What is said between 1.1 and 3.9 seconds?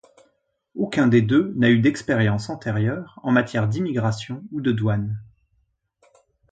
deux n’a eu d’expérience antérieure en matière